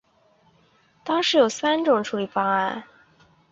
[1.03, 2.85] 当时有三种处理方案。